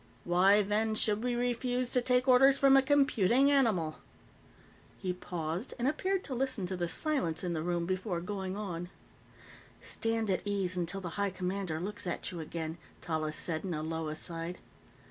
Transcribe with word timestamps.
"Why, 0.23 0.63
then, 0.63 0.95
should 0.95 1.23
we 1.23 1.35
refuse 1.35 1.91
to 1.91 2.01
take 2.01 2.27
orders 2.27 2.57
from 2.57 2.75
a 2.75 2.81
computing 2.81 3.51
animal?" 3.51 3.97
He 4.97 5.13
paused 5.13 5.75
and 5.77 5.87
appeared 5.87 6.23
to 6.23 6.33
listen 6.33 6.65
to 6.65 6.75
the 6.75 6.87
silence 6.87 7.43
in 7.43 7.53
the 7.53 7.61
room 7.61 7.85
before 7.85 8.19
going 8.19 8.57
on. 8.57 8.89
"Stand 9.79 10.31
at 10.31 10.41
ease 10.43 10.75
until 10.75 11.01
the 11.01 11.09
High 11.21 11.29
Commander 11.29 11.79
looks 11.79 12.07
at 12.07 12.31
you 12.31 12.39
again," 12.39 12.79
Tallis 12.99 13.35
said 13.37 13.63
in 13.63 13.75
a 13.75 13.83
low 13.83 14.07
aside. 14.07 14.57